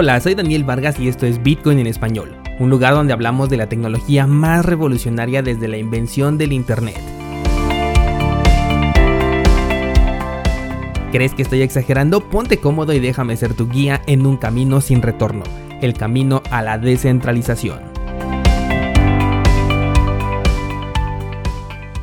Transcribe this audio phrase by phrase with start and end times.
[0.00, 3.56] Hola, soy Daniel Vargas y esto es Bitcoin en español, un lugar donde hablamos de
[3.56, 7.00] la tecnología más revolucionaria desde la invención del Internet.
[11.10, 12.20] ¿Crees que estoy exagerando?
[12.20, 15.42] Ponte cómodo y déjame ser tu guía en un camino sin retorno,
[15.82, 17.80] el camino a la descentralización.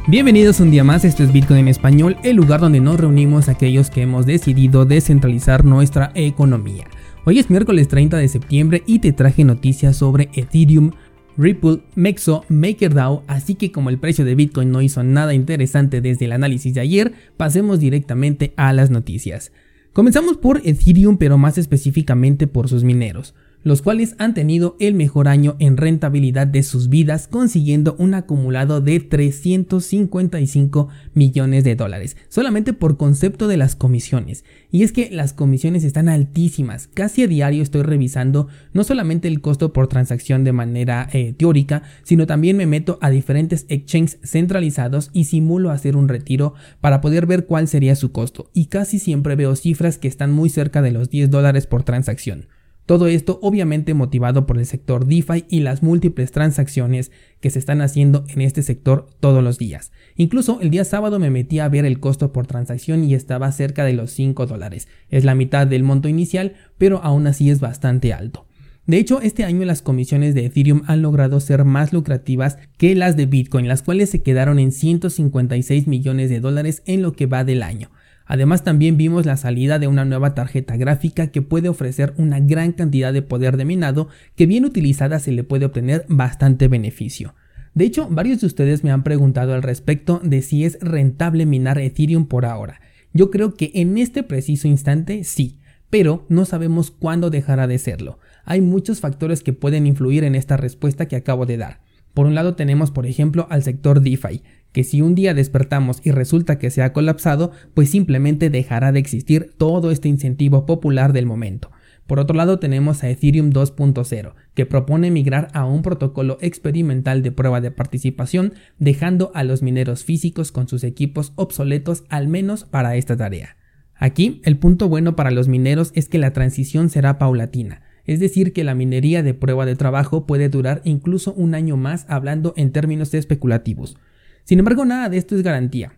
[0.07, 3.89] Bienvenidos un día más, esto es Bitcoin en español, el lugar donde nos reunimos aquellos
[3.89, 6.87] que hemos decidido descentralizar nuestra economía.
[7.27, 10.91] Hoy es miércoles 30 de septiembre y te traje noticias sobre Ethereum,
[11.37, 16.25] Ripple, Mexo, MakerDAO, así que como el precio de Bitcoin no hizo nada interesante desde
[16.25, 19.51] el análisis de ayer, pasemos directamente a las noticias.
[19.91, 23.33] Comenzamos por Ethereum, pero más específicamente por sus mineros
[23.65, 28.79] los cuales han tenido el mejor año en rentabilidad de sus vidas, consiguiendo un acumulado
[28.79, 34.45] de 355 millones de dólares, solamente por concepto de las comisiones.
[34.69, 39.41] Y es que las comisiones están altísimas, casi a diario estoy revisando no solamente el
[39.41, 45.09] costo por transacción de manera eh, teórica, sino también me meto a diferentes exchanges centralizados
[45.11, 48.51] y simulo hacer un retiro para poder ver cuál sería su costo.
[48.53, 52.45] Y casi siempre veo cifras que están muy cerca de los 10 dólares por transacción.
[52.85, 57.81] Todo esto obviamente motivado por el sector DeFi y las múltiples transacciones que se están
[57.81, 59.91] haciendo en este sector todos los días.
[60.15, 63.85] Incluso el día sábado me metí a ver el costo por transacción y estaba cerca
[63.85, 64.87] de los 5 dólares.
[65.09, 68.45] Es la mitad del monto inicial, pero aún así es bastante alto.
[68.85, 73.17] De hecho, este año las comisiones de Ethereum han logrado ser más lucrativas que las
[73.17, 77.43] de Bitcoin, las cuales se quedaron en 156 millones de dólares en lo que va
[77.43, 77.89] del año.
[78.25, 82.71] Además también vimos la salida de una nueva tarjeta gráfica que puede ofrecer una gran
[82.71, 87.35] cantidad de poder de minado que bien utilizada se le puede obtener bastante beneficio.
[87.75, 91.77] De hecho, varios de ustedes me han preguntado al respecto de si es rentable minar
[91.77, 92.79] Ethereum por ahora.
[93.13, 95.59] Yo creo que en este preciso instante sí,
[95.89, 98.19] pero no sabemos cuándo dejará de serlo.
[98.43, 101.81] Hay muchos factores que pueden influir en esta respuesta que acabo de dar.
[102.13, 104.41] Por un lado tenemos por ejemplo al sector DeFi,
[104.75, 108.99] que si un día despertamos y resulta que se ha colapsado, pues simplemente dejará de
[108.99, 111.71] existir todo este incentivo popular del momento.
[112.07, 117.31] Por otro lado tenemos a Ethereum 2.0, que propone migrar a un protocolo experimental de
[117.31, 122.97] prueba de participación, dejando a los mineros físicos con sus equipos obsoletos al menos para
[122.97, 123.55] esta tarea.
[123.95, 128.51] Aquí, el punto bueno para los mineros es que la transición será paulatina, es decir,
[128.51, 132.73] que la minería de prueba de trabajo puede durar incluso un año más hablando en
[132.73, 133.95] términos especulativos.
[134.45, 135.97] Sin embargo, nada de esto es garantía.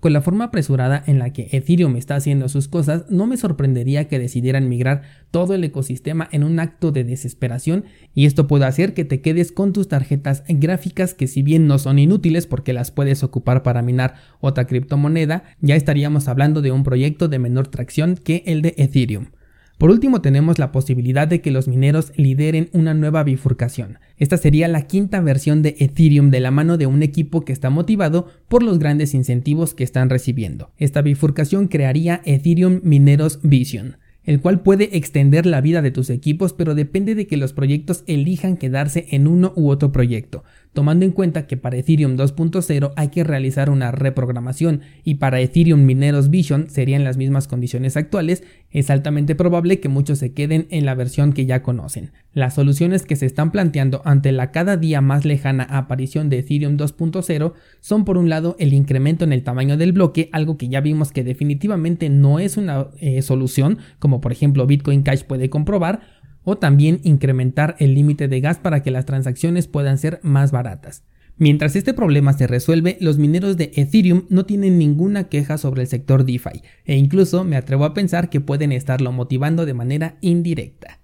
[0.00, 4.06] Con la forma apresurada en la que Ethereum está haciendo sus cosas, no me sorprendería
[4.06, 7.84] que decidieran migrar todo el ecosistema en un acto de desesperación
[8.14, 11.80] y esto puede hacer que te quedes con tus tarjetas gráficas que si bien no
[11.80, 16.84] son inútiles porque las puedes ocupar para minar otra criptomoneda, ya estaríamos hablando de un
[16.84, 19.30] proyecto de menor tracción que el de Ethereum.
[19.78, 24.00] Por último tenemos la posibilidad de que los mineros lideren una nueva bifurcación.
[24.16, 27.70] Esta sería la quinta versión de Ethereum de la mano de un equipo que está
[27.70, 30.72] motivado por los grandes incentivos que están recibiendo.
[30.78, 36.52] Esta bifurcación crearía Ethereum Mineros Vision el cual puede extender la vida de tus equipos,
[36.52, 41.12] pero depende de que los proyectos elijan quedarse en uno u otro proyecto tomando en
[41.12, 46.70] cuenta que para Ethereum 2.0 hay que realizar una reprogramación y para Ethereum Mineros Vision
[46.70, 51.32] serían las mismas condiciones actuales, es altamente probable que muchos se queden en la versión
[51.32, 52.12] que ya conocen.
[52.32, 56.76] Las soluciones que se están planteando ante la cada día más lejana aparición de Ethereum
[56.76, 60.80] 2.0 son por un lado el incremento en el tamaño del bloque, algo que ya
[60.80, 66.17] vimos que definitivamente no es una eh, solución, como por ejemplo Bitcoin Cash puede comprobar,
[66.44, 71.04] o también incrementar el límite de gas para que las transacciones puedan ser más baratas.
[71.40, 75.88] Mientras este problema se resuelve, los mineros de Ethereum no tienen ninguna queja sobre el
[75.88, 80.98] sector DeFi, e incluso me atrevo a pensar que pueden estarlo motivando de manera indirecta.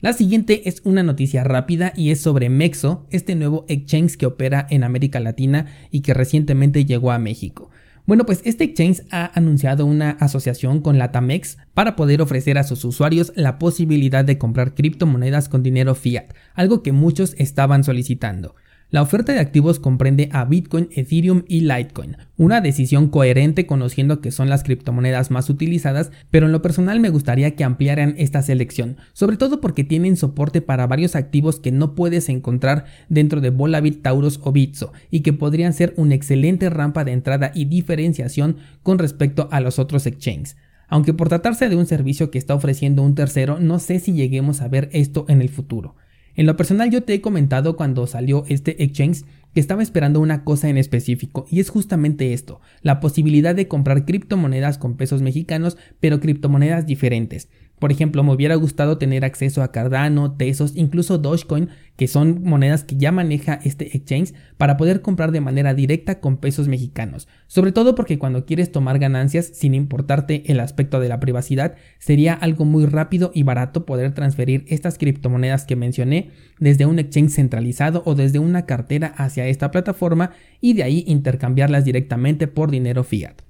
[0.00, 4.66] La siguiente es una noticia rápida y es sobre Mexo, este nuevo exchange que opera
[4.70, 7.70] en América Latina y que recientemente llegó a México.
[8.08, 12.64] Bueno, pues este exchange ha anunciado una asociación con la Tamex para poder ofrecer a
[12.64, 18.54] sus usuarios la posibilidad de comprar criptomonedas con dinero fiat, algo que muchos estaban solicitando.
[18.90, 24.30] La oferta de activos comprende a Bitcoin, Ethereum y Litecoin, una decisión coherente conociendo que
[24.30, 28.96] son las criptomonedas más utilizadas, pero en lo personal me gustaría que ampliaran esta selección,
[29.12, 34.00] sobre todo porque tienen soporte para varios activos que no puedes encontrar dentro de Volabit,
[34.00, 38.98] Taurus o Bitso, y que podrían ser una excelente rampa de entrada y diferenciación con
[38.98, 40.56] respecto a los otros exchanges.
[40.88, 44.62] Aunque por tratarse de un servicio que está ofreciendo un tercero, no sé si lleguemos
[44.62, 45.94] a ver esto en el futuro.
[46.38, 50.44] En lo personal yo te he comentado cuando salió este exchange que estaba esperando una
[50.44, 55.76] cosa en específico y es justamente esto, la posibilidad de comprar criptomonedas con pesos mexicanos
[55.98, 57.48] pero criptomonedas diferentes.
[57.78, 62.84] Por ejemplo, me hubiera gustado tener acceso a Cardano, Tesos, incluso Dogecoin, que son monedas
[62.84, 67.28] que ya maneja este exchange para poder comprar de manera directa con pesos mexicanos.
[67.46, 72.34] Sobre todo porque cuando quieres tomar ganancias sin importarte el aspecto de la privacidad, sería
[72.34, 76.30] algo muy rápido y barato poder transferir estas criptomonedas que mencioné
[76.60, 80.30] desde un exchange centralizado o desde una cartera hacia esta plataforma
[80.60, 83.47] y de ahí intercambiarlas directamente por dinero fiat.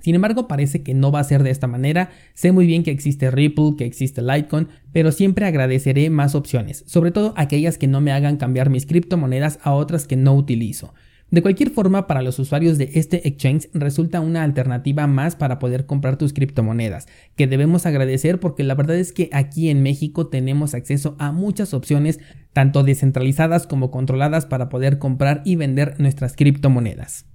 [0.00, 2.10] Sin embargo, parece que no va a ser de esta manera.
[2.34, 7.10] Sé muy bien que existe Ripple, que existe Litecoin, pero siempre agradeceré más opciones, sobre
[7.10, 10.94] todo aquellas que no me hagan cambiar mis criptomonedas a otras que no utilizo.
[11.30, 15.86] De cualquier forma, para los usuarios de este exchange resulta una alternativa más para poder
[15.86, 17.06] comprar tus criptomonedas,
[17.36, 21.72] que debemos agradecer porque la verdad es que aquí en México tenemos acceso a muchas
[21.72, 22.18] opciones,
[22.52, 27.29] tanto descentralizadas como controladas, para poder comprar y vender nuestras criptomonedas.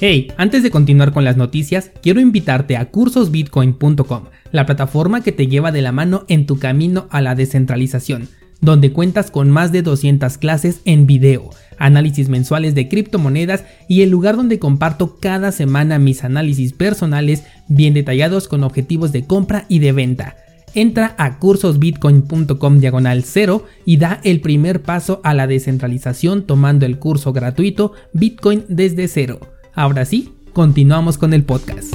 [0.00, 5.48] Hey, antes de continuar con las noticias, quiero invitarte a cursosbitcoin.com, la plataforma que te
[5.48, 8.28] lleva de la mano en tu camino a la descentralización,
[8.60, 14.10] donde cuentas con más de 200 clases en video, análisis mensuales de criptomonedas y el
[14.10, 19.80] lugar donde comparto cada semana mis análisis personales bien detallados con objetivos de compra y
[19.80, 20.36] de venta.
[20.74, 27.00] Entra a cursosbitcoin.com diagonal 0 y da el primer paso a la descentralización tomando el
[27.00, 29.57] curso gratuito Bitcoin desde cero.
[29.78, 31.94] Ahora sí, continuamos con el podcast.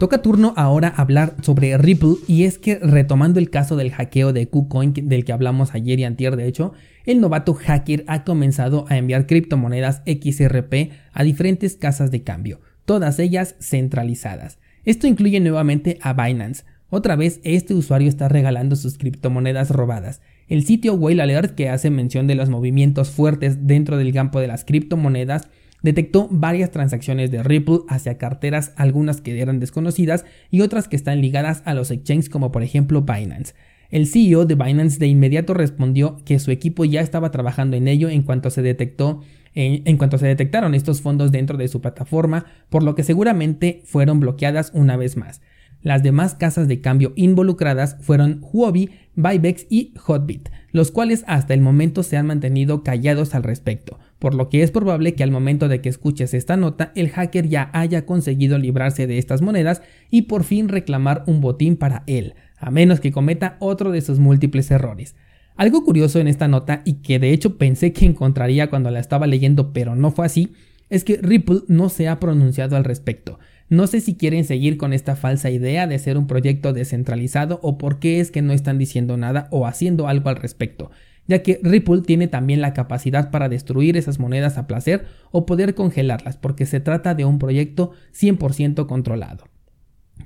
[0.00, 4.48] Toca turno ahora hablar sobre Ripple y es que retomando el caso del hackeo de
[4.48, 6.72] KuCoin del que hablamos ayer y antier de hecho,
[7.04, 13.18] el novato hacker ha comenzado a enviar criptomonedas XRP a diferentes casas de cambio, todas
[13.18, 14.58] ellas centralizadas.
[14.86, 16.64] Esto incluye nuevamente a Binance.
[16.88, 21.90] Otra vez este usuario está regalando sus criptomonedas robadas el sitio Whale Alert, que hace
[21.90, 25.48] mención de los movimientos fuertes dentro del campo de las criptomonedas,
[25.82, 31.20] detectó varias transacciones de Ripple hacia carteras, algunas que eran desconocidas y otras que están
[31.20, 33.54] ligadas a los exchanges como por ejemplo Binance.
[33.90, 38.08] El CEO de Binance de inmediato respondió que su equipo ya estaba trabajando en ello
[38.08, 39.22] en cuanto se detectó
[39.54, 44.20] en, cuanto se detectaron estos fondos dentro de su plataforma, por lo que seguramente fueron
[44.20, 45.40] bloqueadas una vez más.
[45.82, 51.60] Las demás casas de cambio involucradas fueron Huobi, Bybex y Hotbit, los cuales hasta el
[51.60, 55.68] momento se han mantenido callados al respecto, por lo que es probable que al momento
[55.68, 60.22] de que escuches esta nota el hacker ya haya conseguido librarse de estas monedas y
[60.22, 64.70] por fin reclamar un botín para él, a menos que cometa otro de sus múltiples
[64.70, 65.14] errores.
[65.56, 69.26] Algo curioso en esta nota y que de hecho pensé que encontraría cuando la estaba
[69.26, 70.52] leyendo pero no fue así,
[70.90, 73.38] es que Ripple no se ha pronunciado al respecto.
[73.70, 77.76] No sé si quieren seguir con esta falsa idea de ser un proyecto descentralizado o
[77.76, 80.90] por qué es que no están diciendo nada o haciendo algo al respecto,
[81.26, 85.74] ya que Ripple tiene también la capacidad para destruir esas monedas a placer o poder
[85.74, 89.44] congelarlas, porque se trata de un proyecto 100% controlado.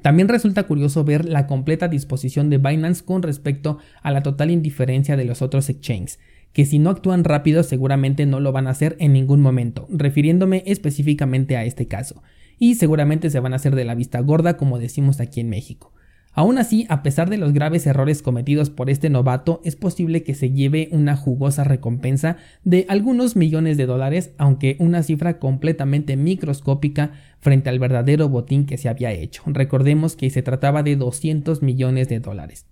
[0.03, 5.17] También resulta curioso ver la completa disposición de Binance con respecto a la total indiferencia
[5.17, 6.21] de los otros exchanges,
[6.53, 10.63] que si no actúan rápido seguramente no lo van a hacer en ningún momento, refiriéndome
[10.67, 12.23] específicamente a este caso
[12.59, 15.93] y seguramente se van a hacer de la vista gorda como decimos aquí en México.
[16.35, 20.35] Aún así, a pesar de los graves errores cometidos por este novato, es posible que
[20.35, 27.13] se lleve una jugosa recompensa de algunos millones de dólares, aunque una cifra completamente microscópica
[27.41, 29.43] frente al verdadero botín que se había hecho.
[29.47, 32.67] Recordemos que se trataba de 200 millones de dólares.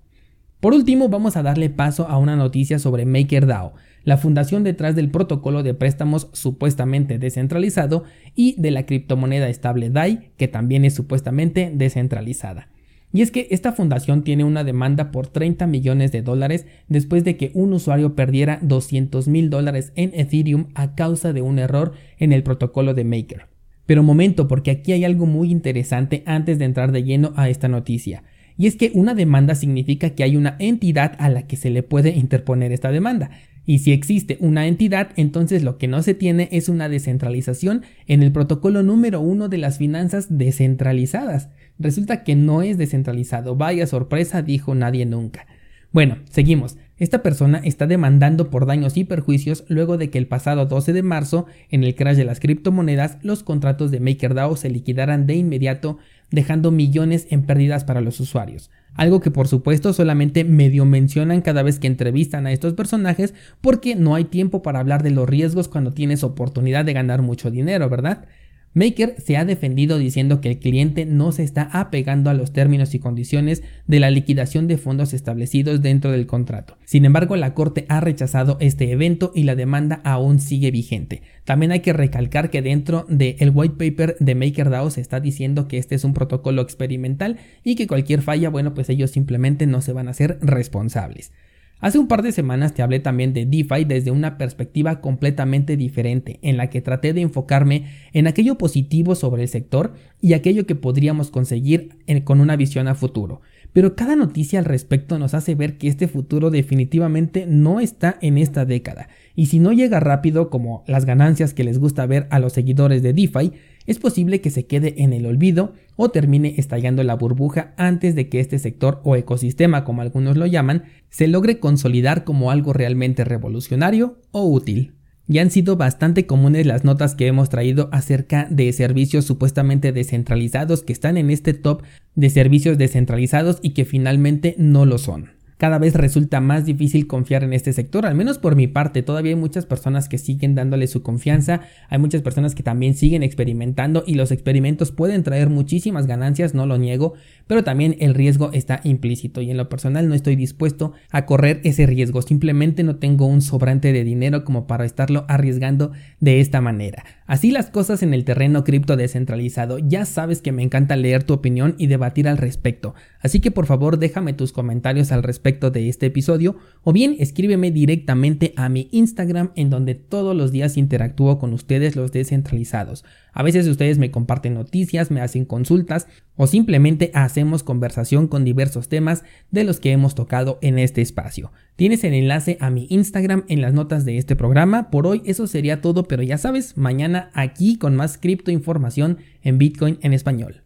[0.61, 3.73] Por último, vamos a darle paso a una noticia sobre MakerDAO,
[4.05, 10.33] la fundación detrás del protocolo de préstamos supuestamente descentralizado y de la criptomoneda estable DAI,
[10.37, 12.69] que también es supuestamente descentralizada.
[13.11, 17.39] Y es que esta fundación tiene una demanda por 30 millones de dólares después de
[17.39, 22.33] que un usuario perdiera 200 mil dólares en Ethereum a causa de un error en
[22.33, 23.47] el protocolo de Maker.
[23.87, 27.67] Pero momento, porque aquí hay algo muy interesante antes de entrar de lleno a esta
[27.67, 28.23] noticia.
[28.61, 31.83] Y es que una demanda significa que hay una entidad a la que se le
[31.83, 33.31] puede interponer esta demanda.
[33.65, 38.23] Y si existe una entidad, entonces lo que no se tiene es una descentralización en
[38.23, 41.49] el protocolo número uno de las finanzas descentralizadas.
[41.79, 43.57] Resulta que no es descentralizado.
[43.57, 45.47] Vaya sorpresa, dijo nadie nunca.
[45.91, 46.77] Bueno, seguimos.
[47.01, 51.03] Esta persona está demandando por daños y perjuicios luego de que el pasado 12 de
[51.03, 55.97] marzo, en el crash de las criptomonedas, los contratos de MakerDAO se liquidaran de inmediato,
[56.31, 58.71] dejando millones en pérdidas para los usuarios.
[58.95, 63.95] Algo que por supuesto solamente medio mencionan cada vez que entrevistan a estos personajes porque
[63.95, 67.89] no hay tiempo para hablar de los riesgos cuando tienes oportunidad de ganar mucho dinero,
[67.89, 68.27] ¿verdad?
[68.73, 72.95] Maker se ha defendido diciendo que el cliente no se está apegando a los términos
[72.95, 76.77] y condiciones de la liquidación de fondos establecidos dentro del contrato.
[76.85, 81.23] Sin embargo, la Corte ha rechazado este evento y la demanda aún sigue vigente.
[81.45, 85.79] También hay que recalcar que dentro del white paper de MakerDAO se está diciendo que
[85.79, 89.93] este es un protocolo experimental y que cualquier falla, bueno, pues ellos simplemente no se
[89.93, 91.33] van a ser responsables.
[91.81, 96.39] Hace un par de semanas te hablé también de DeFi desde una perspectiva completamente diferente,
[96.43, 100.75] en la que traté de enfocarme en aquello positivo sobre el sector y aquello que
[100.75, 103.41] podríamos conseguir con una visión a futuro.
[103.73, 108.37] Pero cada noticia al respecto nos hace ver que este futuro definitivamente no está en
[108.37, 109.09] esta década,
[109.41, 113.03] y si no llega rápido como las ganancias que les gusta ver a los seguidores
[113.03, 113.53] de DeFi,
[113.87, 118.29] es posible que se quede en el olvido o termine estallando la burbuja antes de
[118.29, 123.25] que este sector o ecosistema, como algunos lo llaman, se logre consolidar como algo realmente
[123.25, 124.93] revolucionario o útil.
[125.27, 130.83] Ya han sido bastante comunes las notas que hemos traído acerca de servicios supuestamente descentralizados
[130.83, 131.83] que están en este top
[132.15, 137.45] de servicios descentralizados y que finalmente no lo son cada vez resulta más difícil confiar
[137.45, 140.87] en este sector, al menos por mi parte, todavía hay muchas personas que siguen dándole
[140.87, 146.07] su confianza, hay muchas personas que también siguen experimentando y los experimentos pueden traer muchísimas
[146.07, 147.13] ganancias, no lo niego,
[147.47, 151.61] pero también el riesgo está implícito y en lo personal no estoy dispuesto a correr
[151.63, 156.63] ese riesgo, simplemente no tengo un sobrante de dinero como para estarlo arriesgando de esta
[156.63, 157.05] manera.
[157.27, 161.35] Así las cosas en el terreno cripto descentralizado, ya sabes que me encanta leer tu
[161.35, 166.07] opinión y debatir al respecto, así que por favor déjame tus comentarios al de este
[166.07, 171.53] episodio o bien escríbeme directamente a mi Instagram en donde todos los días interactúo con
[171.53, 173.05] ustedes los descentralizados.
[173.33, 178.89] A veces ustedes me comparten noticias, me hacen consultas o simplemente hacemos conversación con diversos
[178.89, 181.53] temas de los que hemos tocado en este espacio.
[181.77, 184.91] Tienes el enlace a mi Instagram en las notas de este programa.
[184.91, 189.59] Por hoy eso sería todo, pero ya sabes, mañana aquí con más cripto información en
[189.59, 190.57] Bitcoin en español.